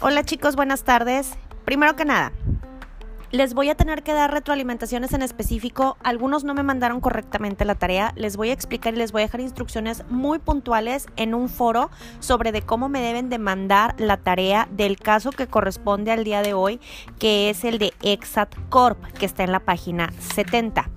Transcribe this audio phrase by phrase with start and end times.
[0.00, 1.32] Hola chicos, buenas tardes.
[1.64, 2.30] Primero que nada,
[3.30, 5.98] les voy a tener que dar retroalimentaciones en específico.
[6.02, 8.12] Algunos no me mandaron correctamente la tarea.
[8.16, 11.90] Les voy a explicar y les voy a dejar instrucciones muy puntuales en un foro
[12.20, 16.40] sobre de cómo me deben de mandar la tarea del caso que corresponde al día
[16.42, 16.80] de hoy,
[17.18, 20.88] que es el de Exat Corp, que está en la página 70.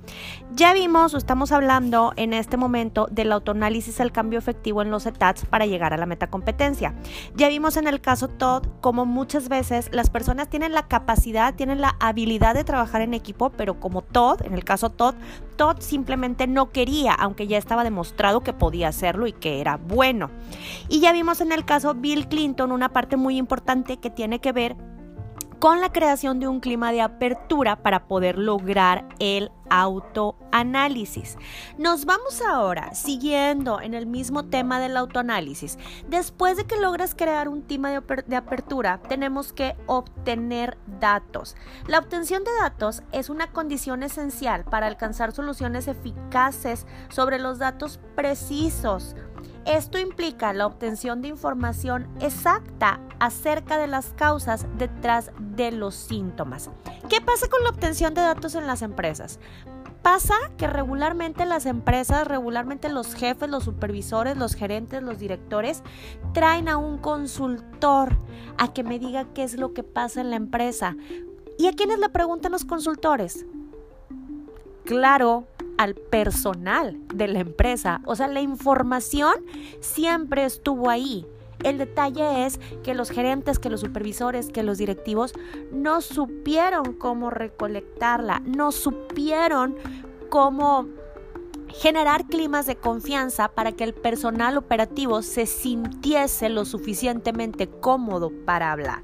[0.53, 5.05] Ya vimos o estamos hablando en este momento del autoanálisis al cambio efectivo en los
[5.05, 6.93] ETATs para llegar a la metacompetencia.
[7.35, 11.79] Ya vimos en el caso Todd cómo muchas veces las personas tienen la capacidad, tienen
[11.79, 15.15] la habilidad de trabajar en equipo, pero como Todd, en el caso Todd,
[15.55, 20.29] Todd simplemente no quería, aunque ya estaba demostrado que podía hacerlo y que era bueno.
[20.89, 24.51] Y ya vimos en el caso Bill Clinton una parte muy importante que tiene que
[24.51, 24.75] ver
[25.61, 31.37] con la creación de un clima de apertura para poder lograr el autoanálisis.
[31.77, 35.77] Nos vamos ahora siguiendo en el mismo tema del autoanálisis.
[36.09, 41.55] Después de que logras crear un clima de, apertura, tenemos que obtener datos.
[41.85, 47.99] La obtención de datos es una condición esencial para alcanzar soluciones eficaces sobre los datos
[48.15, 49.15] precisos
[49.65, 56.69] esto implica la obtención de información exacta acerca de las causas detrás de los síntomas.
[57.09, 59.39] ¿Qué pasa con la obtención de datos en las empresas?
[60.01, 65.83] Pasa que regularmente las empresas, regularmente los jefes, los supervisores, los gerentes, los directores,
[66.33, 68.17] traen a un consultor
[68.57, 70.95] a que me diga qué es lo que pasa en la empresa.
[71.59, 73.45] ¿Y a quiénes le preguntan los consultores?
[74.85, 75.45] Claro,
[75.77, 78.01] al personal de la empresa.
[78.05, 79.33] O sea, la información
[79.79, 81.25] siempre estuvo ahí.
[81.63, 85.33] El detalle es que los gerentes, que los supervisores, que los directivos
[85.71, 89.75] no supieron cómo recolectarla, no supieron
[90.29, 90.87] cómo
[91.67, 98.71] generar climas de confianza para que el personal operativo se sintiese lo suficientemente cómodo para
[98.71, 99.01] hablar.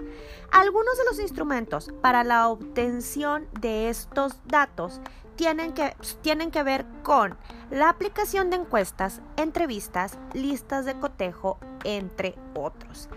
[0.52, 5.02] Algunos de los instrumentos para la obtención de estos datos
[5.36, 7.38] tienen que, tienen que ver con
[7.70, 13.10] la aplicación de encuestas, entrevistas, listas de cotejo, entre otros.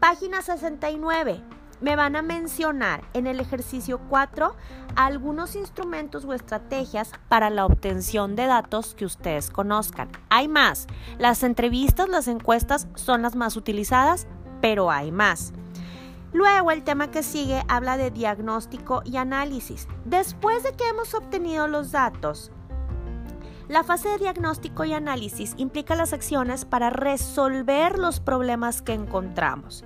[0.00, 1.42] Página 69.
[1.80, 4.54] Me van a mencionar en el ejercicio 4
[4.96, 10.10] algunos instrumentos o estrategias para la obtención de datos que ustedes conozcan.
[10.28, 10.86] Hay más.
[11.18, 14.26] Las entrevistas, las encuestas son las más utilizadas,
[14.60, 15.54] pero hay más.
[16.32, 19.88] Luego el tema que sigue habla de diagnóstico y análisis.
[20.04, 22.52] Después de que hemos obtenido los datos,
[23.68, 29.84] la fase de diagnóstico y análisis implica las acciones para resolver los problemas que encontramos.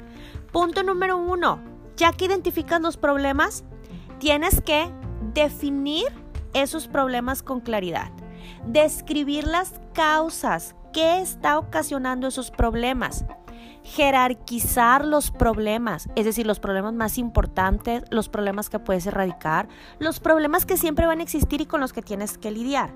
[0.52, 1.60] Punto número uno,
[1.96, 3.64] ya que identificas los problemas,
[4.18, 4.90] tienes que
[5.34, 6.06] definir
[6.54, 8.10] esos problemas con claridad,
[8.66, 13.24] describir las causas que está ocasionando esos problemas
[13.84, 19.68] jerarquizar los problemas, es decir, los problemas más importantes, los problemas que puedes erradicar,
[19.98, 22.92] los problemas que siempre van a existir y con los que tienes que lidiar.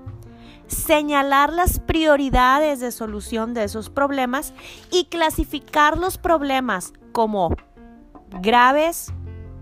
[0.65, 4.53] Señalar las prioridades de solución de esos problemas
[4.91, 7.55] y clasificar los problemas como
[8.41, 9.13] graves,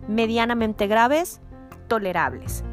[0.08, 1.42] medianamente graves,
[1.90, 2.64] tolerables.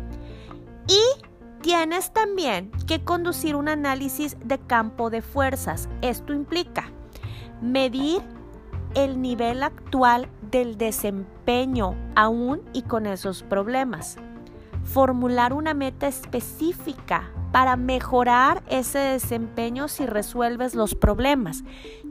[0.86, 5.88] Y tienes también que conducir un análisis de campo de fuerzas.
[6.02, 6.92] Esto implica
[7.60, 8.22] medir
[8.94, 14.16] el nivel actual del desempeño aún y con esos problemas.
[14.84, 21.64] Formular una meta específica para mejorar ese desempeño si resuelves los problemas.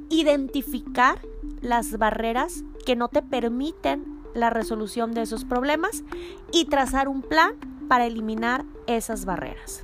[0.09, 1.19] Identificar
[1.61, 6.03] las barreras que no te permiten la resolución de esos problemas
[6.51, 7.53] y trazar un plan
[7.87, 9.83] para eliminar esas barreras.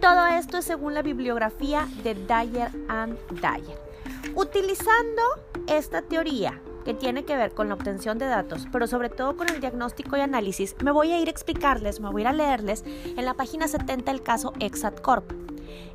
[0.00, 3.85] Todo esto es según la bibliografía de Dyer and Dyer.
[4.34, 5.22] Utilizando
[5.68, 9.48] esta teoría que tiene que ver con la obtención de datos, pero sobre todo con
[9.48, 12.32] el diagnóstico y análisis, me voy a ir a explicarles, me voy a ir a
[12.32, 15.32] leerles en la página 70 el caso Exat Corp.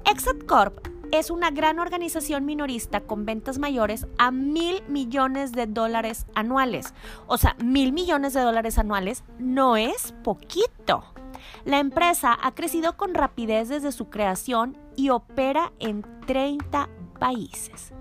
[0.06, 6.26] Exat Corp es una gran organización minorista con ventas mayores a mil millones de dólares
[6.36, 6.94] anuales.
[7.28, 11.04] O sea, mil millones de dólares anuales no es poquito.
[11.66, 16.90] La empresa ha crecido con rapidez desde su creación y opera en 30
[17.20, 17.94] países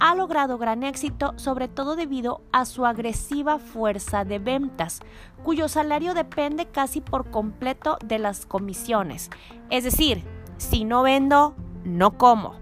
[0.00, 5.00] ha logrado gran éxito sobre todo debido a su agresiva fuerza de ventas,
[5.42, 9.30] cuyo salario depende casi por completo de las comisiones.
[9.70, 10.24] Es decir,
[10.56, 11.54] si no vendo,
[11.84, 12.54] no como.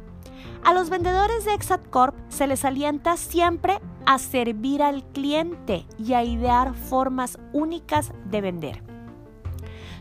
[0.65, 6.15] A los vendedores de Exat Corp se les alienta siempre a servir al cliente y
[6.15, 8.96] a idear formas únicas de vender.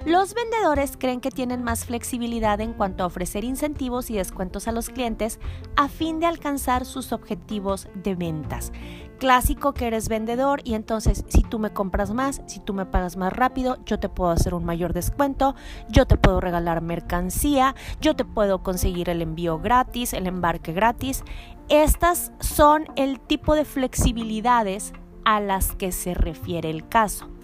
[0.05, 4.71] Los vendedores creen que tienen más flexibilidad en cuanto a ofrecer incentivos y descuentos a
[4.71, 5.39] los clientes
[5.75, 8.71] a fin de alcanzar sus objetivos de ventas.
[9.17, 13.15] clásico que eres vendedor y entonces si tú me compras más, si tú me pagas
[13.15, 15.55] más rápido, yo te puedo hacer un mayor descuento,
[15.89, 21.23] yo te puedo regalar mercancía, yo te puedo conseguir el envío gratis, el embarque gratis.
[21.69, 24.93] Estas son el tipo de flexibilidades
[25.23, 27.34] a las que se refiere el caso.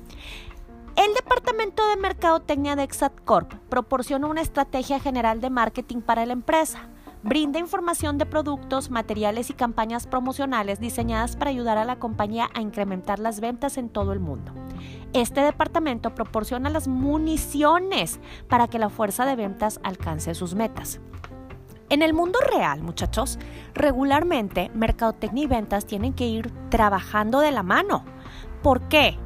[0.95, 6.89] El Departamento de Mercadotecnia de Exatcorp proporciona una estrategia general de marketing para la empresa
[7.23, 12.61] Brinda información de productos, materiales y campañas promocionales diseñadas para ayudar a la compañía a
[12.61, 14.53] incrementar las ventas en todo el mundo.
[15.13, 20.99] Este departamento proporciona las municiones para que la fuerza de ventas alcance sus metas.
[21.89, 23.38] En el mundo real, muchachos,
[23.75, 28.03] regularmente mercadotecnia y ventas tienen que ir trabajando de la mano.
[28.63, 29.19] ¿Por qué?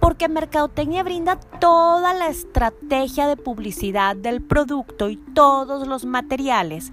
[0.00, 6.92] Porque Mercadotecnia brinda toda la estrategia de publicidad del producto y todos los materiales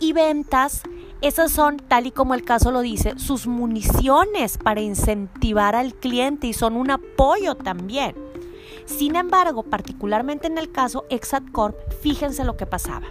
[0.00, 0.82] y ventas,
[1.20, 6.46] esas son, tal y como el caso lo dice, sus municiones para incentivar al cliente
[6.46, 8.14] y son un apoyo también.
[8.84, 13.06] Sin embargo, particularmente en el caso ExatCorp, fíjense lo que pasaba.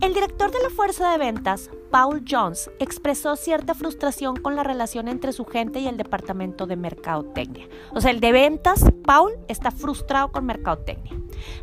[0.00, 5.08] El director de la fuerza de ventas, Paul Jones, expresó cierta frustración con la relación
[5.08, 7.68] entre su gente y el departamento de mercadotecnia.
[7.92, 11.12] O sea, el de ventas, Paul, está frustrado con mercadotecnia.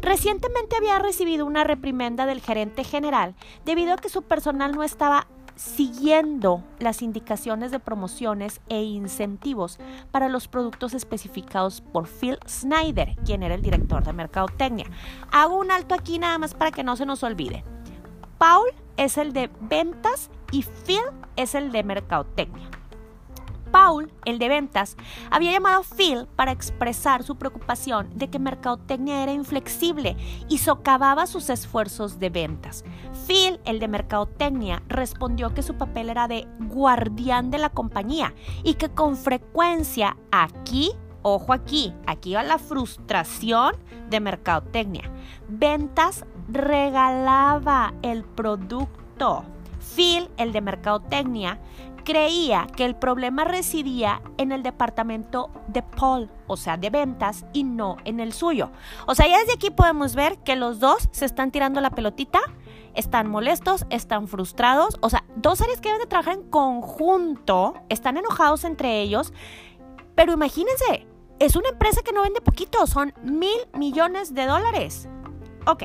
[0.01, 3.35] Recientemente había recibido una reprimenda del gerente general
[3.65, 5.27] debido a que su personal no estaba
[5.59, 9.77] siguiendo las indicaciones de promociones e incentivos
[10.09, 14.85] para los productos especificados por Phil Snyder, quien era el director de Mercadotecnia.
[15.31, 17.65] Hago un alto aquí nada más para que no se nos olvide.
[18.39, 21.03] Paul es el de ventas y Phil
[21.35, 22.69] es el de mercadotecnia.
[23.69, 24.95] Paul, el de ventas,
[25.29, 31.27] había llamado a Phil para expresar su preocupación de que Mercadotecnia era inflexible y socavaba
[31.27, 32.83] sus esfuerzos de ventas.
[33.27, 38.33] Phil, el de Mercadotecnia, respondió que su papel era de guardián de la compañía
[38.63, 43.75] y que con frecuencia aquí Ojo aquí, aquí va la frustración
[44.09, 45.11] de mercadotecnia.
[45.49, 49.45] Ventas regalaba el producto.
[49.95, 51.59] Phil, el de mercadotecnia,
[52.03, 57.63] creía que el problema residía en el departamento de Paul, o sea, de ventas, y
[57.63, 58.71] no en el suyo.
[59.05, 62.39] O sea, ya desde aquí podemos ver que los dos se están tirando la pelotita,
[62.95, 68.17] están molestos, están frustrados, o sea, dos áreas que deben de trabajar en conjunto, están
[68.17, 69.33] enojados entre ellos,
[70.15, 71.07] pero imagínense,
[71.39, 75.07] es una empresa que no vende poquito, son mil millones de dólares.
[75.71, 75.83] Ok,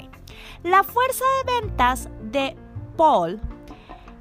[0.63, 2.57] la fuerza de ventas de
[2.97, 3.39] Paul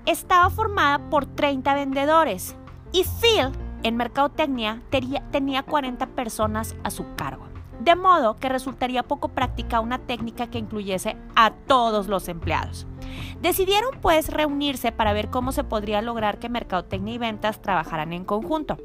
[0.05, 2.57] estaba formada por 30 vendedores
[2.91, 3.49] y Phil
[3.81, 4.81] en Mercadotecnia
[5.31, 7.45] tenía 40 personas a su cargo.
[7.79, 12.85] De modo que resultaría poco práctica una técnica que incluyese a todos los empleados.
[13.39, 18.25] Decidieron pues reunirse para ver cómo se podría lograr que Mercadotecnia y ventas trabajaran en
[18.25, 18.79] conjunto.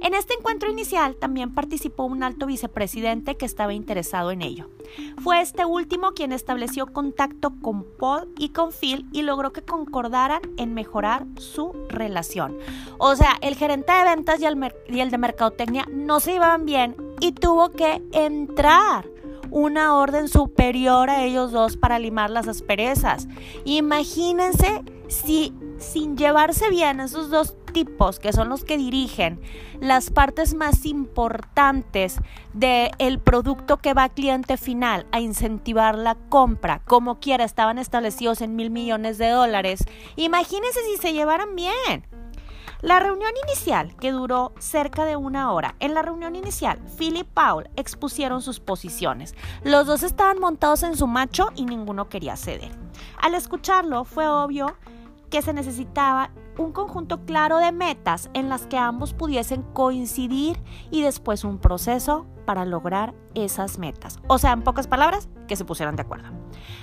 [0.00, 4.68] En este encuentro inicial también participó un alto vicepresidente que estaba interesado en ello.
[5.22, 10.42] Fue este último quien estableció contacto con Paul y con Phil y logró que concordaran
[10.56, 12.58] en mejorar su relación.
[12.98, 16.64] O sea, el gerente de ventas y el, y el de mercadotecnia no se iban
[16.66, 19.06] bien y tuvo que entrar
[19.50, 23.28] una orden superior a ellos dos para limar las asperezas.
[23.64, 29.38] Imagínense si sin llevarse bien esos dos tipos, que son los que dirigen
[29.80, 32.16] las partes más importantes
[32.54, 38.40] del producto que va al cliente final a incentivar la compra, como quiera, estaban establecidos
[38.40, 39.84] en mil millones de dólares,
[40.16, 42.06] imagínense si se llevaran bien.
[42.80, 47.24] La reunión inicial, que duró cerca de una hora, en la reunión inicial, Phil y
[47.24, 49.34] Paul expusieron sus posiciones.
[49.62, 52.70] Los dos estaban montados en su macho y ninguno quería ceder.
[53.20, 54.76] Al escucharlo, fue obvio
[55.30, 61.02] que se necesitaba un conjunto claro de metas en las que ambos pudiesen coincidir y
[61.02, 64.18] después un proceso para lograr esas metas.
[64.28, 66.28] O sea, en pocas palabras, que se pusieran de acuerdo.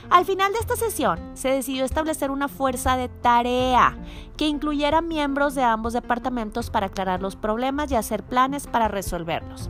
[0.10, 3.98] Al final de esta sesión se decidió establecer una fuerza de tarea
[4.38, 9.70] que incluyera miembros de ambos departamentos para aclarar los problemas y hacer planes para resolverlos.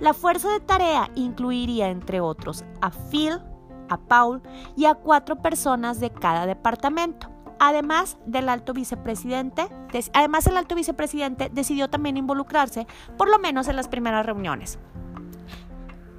[0.00, 3.40] La fuerza de tarea incluiría, entre otros, a Phil,
[3.88, 4.40] a Paul
[4.76, 7.28] y a cuatro personas de cada departamento.
[7.62, 9.68] Además del alto vicepresidente,
[10.14, 12.86] además el alto vicepresidente decidió también involucrarse,
[13.18, 14.78] por lo menos en las primeras reuniones.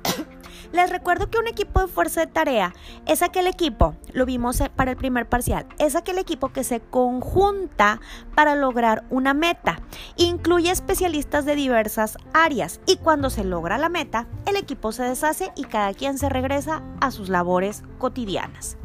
[0.71, 2.73] Les recuerdo que un equipo de fuerza de tarea
[3.07, 6.79] es aquel equipo, lo vimos eh, para el primer parcial, es aquel equipo que se
[6.79, 7.99] conjunta
[8.35, 9.79] para lograr una meta.
[10.17, 15.51] Incluye especialistas de diversas áreas y cuando se logra la meta, el equipo se deshace
[15.55, 18.77] y cada quien se regresa a sus labores cotidianas.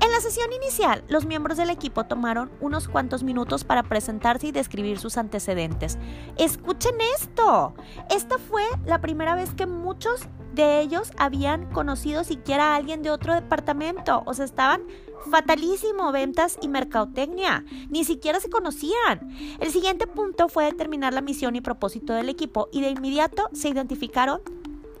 [0.00, 4.52] En la sesión inicial, los miembros del equipo tomaron unos cuantos minutos para presentarse y
[4.52, 5.98] describir sus antecedentes.
[6.36, 7.74] Escuchen esto.
[8.10, 13.10] Esta fue la primera vez que muchos de ellos habían conocido siquiera a alguien de
[13.10, 14.22] otro departamento.
[14.26, 14.82] O sea, estaban
[15.30, 17.64] fatalísimo ventas y mercadotecnia.
[17.88, 19.36] Ni siquiera se conocían.
[19.60, 23.68] El siguiente punto fue determinar la misión y propósito del equipo y de inmediato se
[23.68, 24.40] identificaron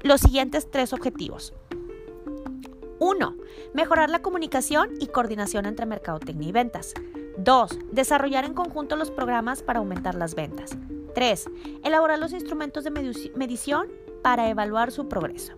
[0.02, 1.52] los siguientes tres objetivos.
[2.98, 3.36] 1.
[3.74, 6.94] Mejorar la comunicación y coordinación entre mercadotecnia y ventas.
[7.38, 7.78] 2.
[7.90, 10.76] Desarrollar en conjunto los programas para aumentar las ventas.
[11.14, 11.50] 3.
[11.84, 13.88] Elaborar los instrumentos de medición
[14.22, 15.54] para evaluar su progreso.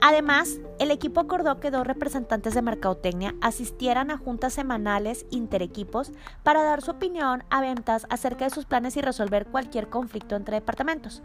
[0.00, 6.12] Además, el equipo acordó que dos representantes de Mercadotecnia asistieran a juntas semanales interequipos
[6.44, 10.56] para dar su opinión a ventas acerca de sus planes y resolver cualquier conflicto entre
[10.56, 11.22] departamentos.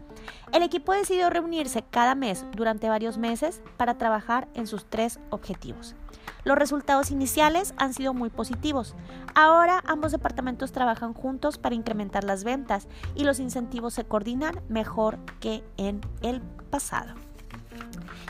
[0.52, 5.94] El equipo decidió reunirse cada mes durante varios meses para trabajar en sus tres objetivos.
[6.42, 8.94] Los resultados iniciales han sido muy positivos.
[9.34, 15.18] Ahora ambos departamentos trabajan juntos para incrementar las ventas y los incentivos se coordinan mejor
[15.40, 17.14] que en el pasado.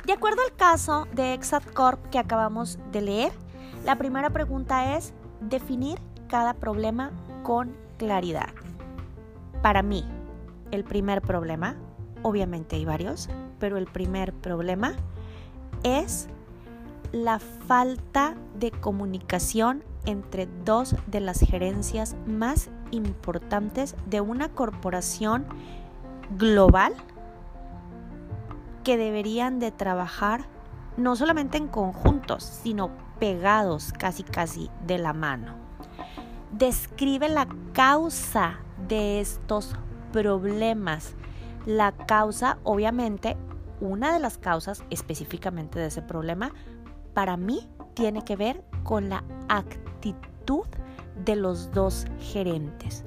[0.07, 3.33] De acuerdo al caso de Exat Corp que acabamos de leer,
[3.85, 7.11] la primera pregunta es definir cada problema
[7.43, 8.49] con claridad.
[9.63, 10.05] Para mí,
[10.71, 11.77] el primer problema,
[12.23, 13.29] obviamente hay varios,
[13.59, 14.95] pero el primer problema
[15.83, 16.29] es
[17.13, 25.47] la falta de comunicación entre dos de las gerencias más importantes de una corporación
[26.37, 26.95] global
[28.85, 30.47] que deberían de trabajar
[30.97, 35.55] no solamente en conjuntos, sino pegados casi casi de la mano.
[36.53, 39.75] Describe la causa de estos
[40.13, 41.15] problemas.
[41.67, 43.37] La causa, obviamente,
[43.81, 46.53] una de las causas específicamente de ese problema,
[47.15, 50.67] para mí tiene que ver con la actitud
[51.25, 53.05] de los dos gerentes.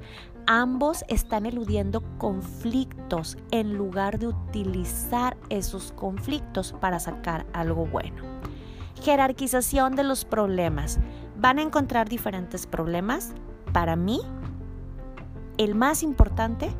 [0.50, 8.22] Ambos están eludiendo conflictos en lugar de utilizar esos conflictos para sacar algo bueno.
[9.02, 11.00] Jerarquización de los problemas.
[11.36, 13.34] Van a encontrar diferentes problemas.
[13.74, 14.22] Para mí,
[15.58, 16.70] el más importante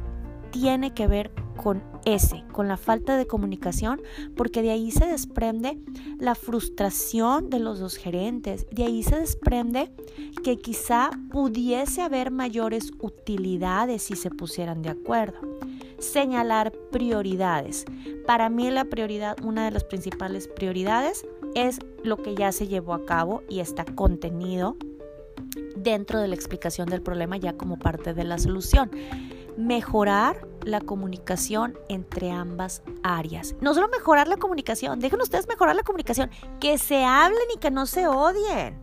[0.50, 1.30] tiene que ver
[1.62, 1.82] con
[2.14, 4.00] ese, con la falta de comunicación,
[4.36, 5.78] porque de ahí se desprende
[6.18, 9.92] la frustración de los dos gerentes, de ahí se desprende
[10.42, 15.38] que quizá pudiese haber mayores utilidades si se pusieran de acuerdo.
[15.98, 17.84] Señalar prioridades.
[18.26, 22.94] Para mí la prioridad, una de las principales prioridades es lo que ya se llevó
[22.94, 24.76] a cabo y está contenido
[25.76, 28.90] dentro de la explicación del problema ya como parte de la solución
[29.58, 33.56] mejorar la comunicación entre ambas áreas.
[33.60, 37.72] No solo mejorar la comunicación, dejen ustedes mejorar la comunicación, que se hablen y que
[37.72, 38.78] no se odien.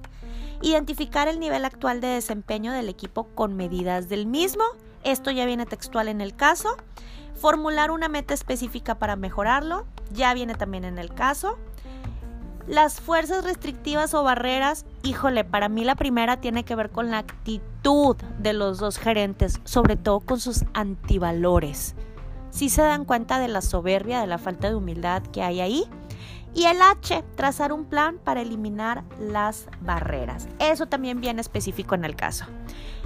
[0.62, 4.66] Identificar el nivel actual de desempeño del equipo con medidas del mismo.
[5.06, 6.76] Esto ya viene textual en el caso.
[7.36, 9.86] Formular una meta específica para mejorarlo.
[10.12, 11.58] Ya viene también en el caso.
[12.68, 17.20] Las fuerzas restrictivas o barreras, híjole, para mí la primera tiene que ver con la
[17.20, 21.96] actitud de los dos gerentes, sobre todo con sus antivalores.
[22.50, 25.84] Si se dan cuenta de la soberbia, de la falta de humildad que hay ahí.
[26.56, 30.48] Y el H, trazar un plan para eliminar las barreras.
[30.58, 32.46] Eso también viene específico en el caso.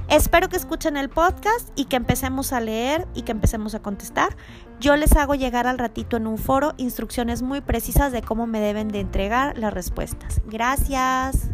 [0.10, 4.36] Espero que escuchen el podcast y que empecemos a leer y que empecemos a contestar.
[4.80, 8.60] Yo les hago llegar al ratito en un foro instrucciones muy precisas de cómo me
[8.60, 10.42] deben de entregar las respuestas.
[10.48, 11.52] Gracias.